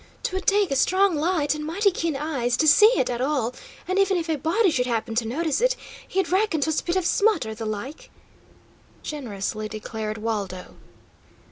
"'Twould 0.23 0.47
take 0.47 0.71
a 0.71 0.75
strong 0.75 1.15
light 1.15 1.53
and 1.53 1.63
mighty 1.63 1.91
keen 1.91 2.15
eyes 2.15 2.57
to 2.57 2.67
see 2.67 2.87
it 2.97 3.07
at 3.07 3.21
all, 3.21 3.53
and 3.87 3.99
even 3.99 4.17
if 4.17 4.27
a 4.31 4.35
body 4.35 4.71
should 4.71 4.87
happen 4.87 5.13
to 5.13 5.27
notice 5.27 5.61
it, 5.61 5.75
he'd 6.07 6.29
reckon 6.31 6.59
'twas 6.59 6.79
a 6.79 6.83
bit 6.83 6.95
of 6.95 7.05
smut, 7.05 7.45
or 7.45 7.53
the 7.53 7.67
like," 7.67 8.09
generously 9.03 9.67
declared 9.67 10.17
Waldo. 10.17 10.75